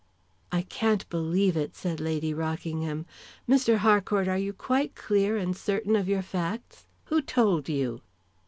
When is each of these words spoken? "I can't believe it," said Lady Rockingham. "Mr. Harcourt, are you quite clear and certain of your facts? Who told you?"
"I 0.51 0.63
can't 0.63 1.07
believe 1.11 1.55
it," 1.55 1.75
said 1.75 1.99
Lady 1.99 2.33
Rockingham. 2.33 3.05
"Mr. 3.47 3.77
Harcourt, 3.77 4.27
are 4.27 4.35
you 4.35 4.51
quite 4.51 4.95
clear 4.95 5.37
and 5.37 5.55
certain 5.55 5.95
of 5.95 6.09
your 6.09 6.23
facts? 6.23 6.85
Who 7.05 7.21
told 7.21 7.69
you?" 7.69 8.01